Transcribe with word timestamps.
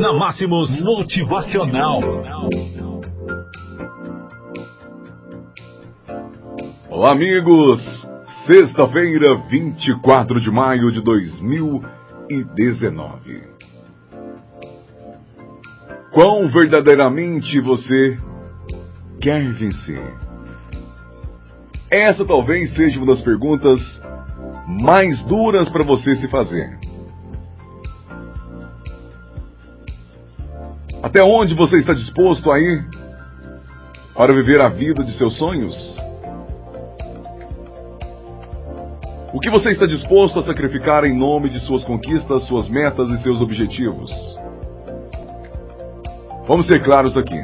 na 0.00 0.12
Máximos 0.14 0.80
Motivacional. 0.80 2.00
Olá, 6.88 7.12
amigos! 7.12 8.08
Sexta-feira, 8.46 9.36
24 9.50 10.40
de 10.40 10.50
maio 10.50 10.90
de 10.90 11.02
2019. 11.02 13.42
Quão 16.12 16.48
verdadeiramente 16.48 17.60
você 17.60 18.18
quer 19.20 19.52
vencer? 19.52 20.14
Essa 21.90 22.24
talvez 22.24 22.74
seja 22.74 22.98
uma 22.98 23.14
das 23.14 23.20
perguntas 23.20 23.78
mais 24.66 25.22
duras 25.24 25.68
para 25.68 25.84
você 25.84 26.16
se 26.16 26.26
fazer. 26.26 26.89
Até 31.02 31.22
onde 31.22 31.54
você 31.54 31.78
está 31.78 31.94
disposto 31.94 32.52
a 32.52 32.60
ir 32.60 32.86
para 34.14 34.34
viver 34.34 34.60
a 34.60 34.68
vida 34.68 35.02
de 35.02 35.16
seus 35.16 35.38
sonhos? 35.38 35.74
O 39.32 39.40
que 39.40 39.48
você 39.48 39.70
está 39.70 39.86
disposto 39.86 40.38
a 40.38 40.42
sacrificar 40.42 41.04
em 41.04 41.16
nome 41.16 41.48
de 41.48 41.58
suas 41.60 41.84
conquistas, 41.84 42.42
suas 42.44 42.68
metas 42.68 43.08
e 43.10 43.22
seus 43.22 43.40
objetivos? 43.40 44.10
Vamos 46.46 46.66
ser 46.66 46.82
claros 46.82 47.16
aqui. 47.16 47.42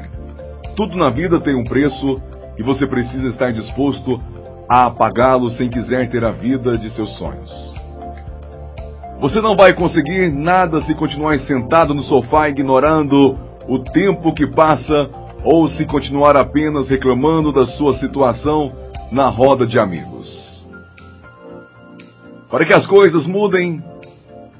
Tudo 0.74 0.94
na 0.94 1.08
vida 1.08 1.40
tem 1.40 1.54
um 1.54 1.64
preço 1.64 2.20
e 2.58 2.62
você 2.62 2.86
precisa 2.86 3.28
estar 3.28 3.52
disposto 3.52 4.20
a 4.68 4.86
apagá-lo 4.86 5.48
sem 5.50 5.70
quiser 5.70 6.10
ter 6.10 6.24
a 6.24 6.32
vida 6.32 6.76
de 6.76 6.90
seus 6.90 7.16
sonhos. 7.16 7.50
Você 9.18 9.40
não 9.40 9.56
vai 9.56 9.72
conseguir 9.72 10.30
nada 10.30 10.82
se 10.82 10.94
continuar 10.94 11.38
sentado 11.40 11.94
no 11.94 12.02
sofá 12.02 12.50
ignorando 12.50 13.45
o 13.68 13.78
tempo 13.78 14.32
que 14.34 14.46
passa 14.46 15.10
ou 15.44 15.68
se 15.68 15.84
continuar 15.86 16.36
apenas 16.36 16.88
reclamando 16.88 17.52
da 17.52 17.66
sua 17.66 17.94
situação 17.98 18.72
na 19.10 19.28
roda 19.28 19.66
de 19.66 19.78
amigos. 19.78 20.64
Para 22.50 22.64
que 22.64 22.72
as 22.72 22.86
coisas 22.86 23.26
mudem, 23.26 23.82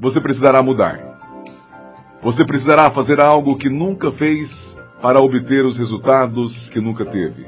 você 0.01 0.21
precisará 0.21 0.63
mudar. 0.63 1.01
Você 2.23 2.45
precisará 2.45 2.91
fazer 2.91 3.21
algo 3.21 3.57
que 3.57 3.69
nunca 3.69 4.11
fez 4.13 4.49
para 5.01 5.21
obter 5.21 5.65
os 5.65 5.77
resultados 5.77 6.69
que 6.71 6.81
nunca 6.81 7.05
teve. 7.05 7.47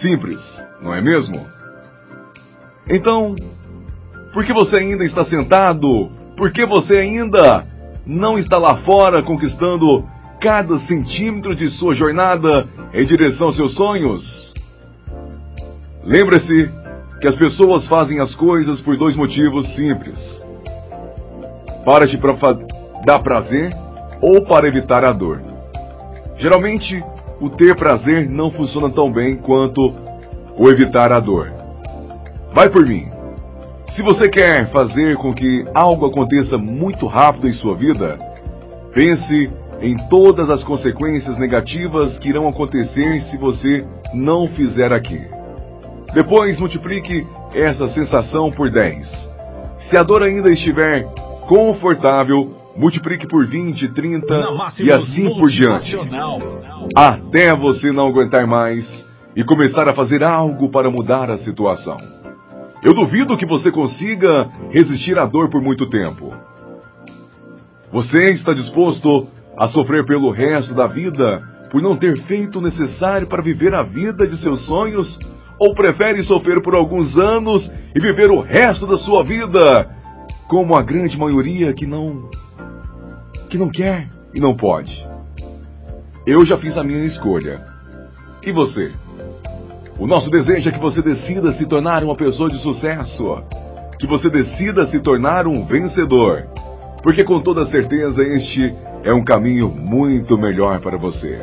Simples, 0.00 0.40
não 0.80 0.94
é 0.94 1.00
mesmo? 1.00 1.46
Então, 2.88 3.34
por 4.32 4.44
que 4.44 4.52
você 4.52 4.76
ainda 4.76 5.04
está 5.04 5.24
sentado? 5.24 6.10
Por 6.36 6.50
que 6.52 6.64
você 6.64 6.98
ainda 6.98 7.66
não 8.06 8.38
está 8.38 8.58
lá 8.58 8.78
fora 8.78 9.22
conquistando 9.22 10.04
cada 10.40 10.78
centímetro 10.80 11.54
de 11.54 11.68
sua 11.70 11.94
jornada 11.94 12.66
em 12.94 13.04
direção 13.04 13.48
aos 13.48 13.56
seus 13.56 13.74
sonhos? 13.74 14.54
Lembre-se 16.02 16.70
que 17.20 17.28
as 17.28 17.36
pessoas 17.36 17.86
fazem 17.86 18.20
as 18.20 18.34
coisas 18.34 18.80
por 18.80 18.96
dois 18.96 19.14
motivos 19.14 19.74
simples: 19.74 20.18
para 21.84 22.06
te 22.06 22.18
dar 23.04 23.18
prazer 23.18 23.70
ou 24.22 24.42
para 24.44 24.66
evitar 24.66 25.04
a 25.04 25.12
dor. 25.12 25.42
Geralmente, 26.38 27.04
o 27.38 27.50
ter 27.50 27.76
prazer 27.76 28.28
não 28.28 28.50
funciona 28.50 28.90
tão 28.90 29.12
bem 29.12 29.36
quanto 29.36 29.94
o 30.56 30.68
evitar 30.68 31.12
a 31.12 31.20
dor. 31.20 31.52
Vai 32.52 32.68
por 32.68 32.86
mim. 32.86 33.08
Se 33.94 34.02
você 34.02 34.28
quer 34.28 34.70
fazer 34.70 35.16
com 35.16 35.34
que 35.34 35.64
algo 35.74 36.06
aconteça 36.06 36.56
muito 36.56 37.06
rápido 37.06 37.48
em 37.48 37.52
sua 37.52 37.74
vida, 37.74 38.18
pense 38.94 39.50
em 39.80 39.96
todas 40.08 40.50
as 40.50 40.62
consequências 40.62 41.38
negativas 41.38 42.18
que 42.18 42.28
irão 42.28 42.46
acontecer 42.46 43.22
se 43.22 43.36
você 43.36 43.84
não 44.12 44.48
fizer 44.48 44.92
aqui. 44.92 45.20
Depois 46.12 46.58
multiplique 46.58 47.26
essa 47.54 47.88
sensação 47.88 48.50
por 48.50 48.70
10. 48.70 49.08
Se 49.88 49.96
a 49.96 50.02
dor 50.02 50.22
ainda 50.22 50.50
estiver 50.50 51.04
confortável, 51.48 52.54
multiplique 52.76 53.26
por 53.26 53.46
20, 53.46 53.88
30 53.88 54.48
e 54.80 54.92
assim 54.92 55.34
por 55.38 55.48
diante. 55.48 55.96
Até 56.94 57.54
você 57.54 57.90
não 57.90 58.08
aguentar 58.08 58.46
mais 58.46 58.84
e 59.34 59.42
começar 59.44 59.88
a 59.88 59.94
fazer 59.94 60.22
algo 60.22 60.68
para 60.68 60.90
mudar 60.90 61.30
a 61.30 61.38
situação. 61.38 61.96
Eu 62.82 62.94
duvido 62.94 63.36
que 63.36 63.46
você 63.46 63.70
consiga 63.70 64.48
resistir 64.70 65.18
à 65.18 65.26
dor 65.26 65.48
por 65.48 65.60
muito 65.60 65.86
tempo. 65.88 66.34
Você 67.92 68.32
está 68.32 68.52
disposto 68.52 69.28
a 69.60 69.68
sofrer 69.68 70.06
pelo 70.06 70.30
resto 70.30 70.72
da 70.72 70.86
vida 70.86 71.42
por 71.70 71.82
não 71.82 71.94
ter 71.94 72.18
feito 72.22 72.58
o 72.58 72.62
necessário 72.62 73.26
para 73.26 73.42
viver 73.42 73.74
a 73.74 73.82
vida 73.82 74.26
de 74.26 74.40
seus 74.40 74.64
sonhos? 74.64 75.18
Ou 75.58 75.74
prefere 75.74 76.22
sofrer 76.22 76.62
por 76.62 76.74
alguns 76.74 77.14
anos 77.18 77.70
e 77.94 78.00
viver 78.00 78.30
o 78.30 78.40
resto 78.40 78.86
da 78.86 78.96
sua 78.96 79.22
vida 79.22 79.86
como 80.48 80.74
a 80.74 80.80
grande 80.80 81.18
maioria 81.18 81.74
que 81.74 81.86
não 81.86 82.30
que 83.50 83.58
não 83.58 83.68
quer 83.68 84.08
e 84.34 84.40
não 84.40 84.56
pode? 84.56 85.06
Eu 86.26 86.46
já 86.46 86.56
fiz 86.56 86.78
a 86.78 86.82
minha 86.82 87.04
escolha. 87.04 87.62
E 88.42 88.50
você? 88.52 88.90
O 89.98 90.06
nosso 90.06 90.30
desejo 90.30 90.70
é 90.70 90.72
que 90.72 90.80
você 90.80 91.02
decida 91.02 91.52
se 91.52 91.66
tornar 91.66 92.02
uma 92.02 92.16
pessoa 92.16 92.48
de 92.48 92.58
sucesso, 92.62 93.42
que 93.98 94.06
você 94.06 94.30
decida 94.30 94.86
se 94.86 94.98
tornar 95.00 95.46
um 95.46 95.66
vencedor, 95.66 96.46
porque 97.02 97.22
com 97.22 97.42
toda 97.42 97.66
certeza 97.66 98.22
este 98.22 98.74
é 99.02 99.12
um 99.12 99.24
caminho 99.24 99.68
muito 99.68 100.36
melhor 100.36 100.80
para 100.80 100.96
você. 100.96 101.40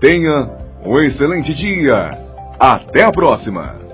Tenha 0.00 0.50
um 0.84 0.98
excelente 0.98 1.54
dia. 1.54 2.18
Até 2.58 3.04
a 3.04 3.12
próxima! 3.12 3.91